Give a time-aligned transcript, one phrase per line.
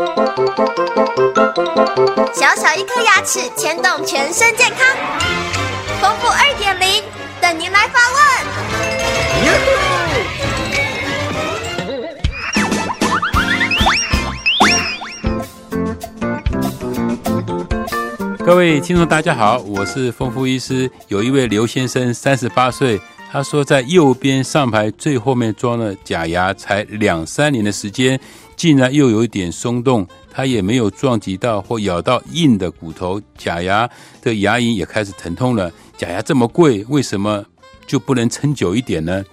[0.00, 0.06] 小
[2.56, 4.78] 小一颗牙齿牵动全身健康，
[6.00, 7.04] 丰富二点零
[7.38, 8.20] 等您来发问。
[18.38, 20.90] 各位听众，大家好，我是丰富医师。
[21.08, 22.98] 有一位刘先生，三十八岁。
[23.30, 28.18] 他说，在右边上排最后面装了假牙，才两三年的时间，
[28.60, 30.06] 竟然又有一点松动。
[30.30, 33.88] 它也没有撞击到或咬到硬的骨头，假牙
[34.20, 35.72] 的牙龈也开始疼痛了。
[35.96, 37.42] 假牙这么贵，为什么
[37.86, 39.24] 就不能撑久一点呢？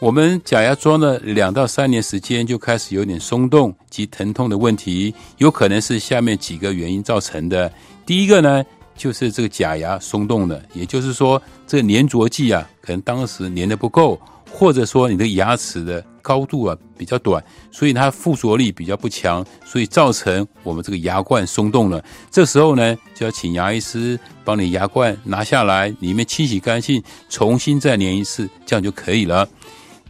[0.00, 7.72] 我们假牙装了两到三年时间，就开始有点松动及疼痛的问题，有可能是下面几个原因造成的。
[8.04, 8.64] 第一个呢？
[8.94, 14.20] 就是这个假牙松动了，也就是说，这个粘着剂啊，可能当时粘的不够，
[14.50, 22.02] 或者说你的牙齿的高度啊比较短，所以它附着力比较不强，所以造成我们这个牙冠松动了。
[22.30, 29.46] 这时候呢，就要请牙医师帮你牙冠拿下来，里面清洗干净，重新再粘一次，这样就可以了。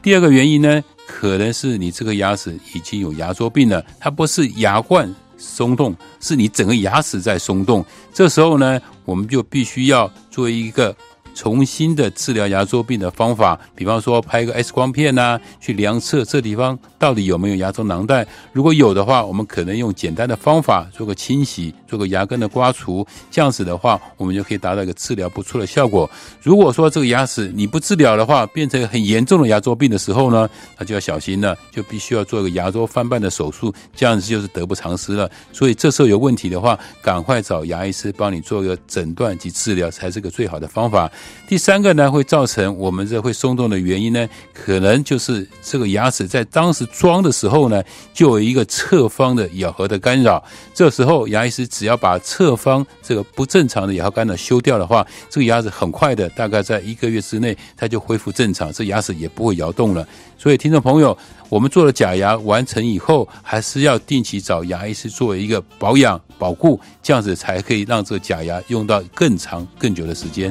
[0.00, 5.12] 第二个原因呢，可能是你这个牙齿已经有牙周病了，它不是牙冠。
[5.44, 10.94] 松动是你整个牙齿在松动，这时候呢，我们就必须要做一个。
[11.34, 18.26] 重新的治疗牙周病的方法，比方说拍一个 X 光片呐，去量测这地方到底有没有牙周囊袋。
[18.52, 26.08] 如果有的话，我们可能用简单的方法做个清洗，做个牙根的刮除，这样子的话，我们就可以达到一个治疗不错的效果。
[26.42, 35.30] 如果说这个牙齿你不治疗的话，变成很严重的牙周病的时候呢，那就要小心了，就必须要做一个牙周翻瓣的手术，这样子就是得不偿失了。
[35.52, 41.10] 所以这时候有问题的话，赶快找牙医师帮你做一个诊断及治疗，才是个最好的方法。
[41.48, 47.82] 第三个呢，会造成我们这会松动的原因呢，可能就是这个牙齿在当时装的时候呢，
[48.14, 50.42] 就有一个侧方的咬合的干扰。
[50.72, 60.06] 这时候牙医师只要把侧方这个不正常的咬合干扰修掉的话，这个牙齿很快的，大概在一个月之内，它就恢复正常，这牙齿也不会摇动了。
[60.38, 61.16] 所以，听众朋友，
[61.48, 70.50] 我们做了假牙完成以后，还是要定期找牙医师做一个保养保护，这样子才可以让这个假牙用到更长更久的时间。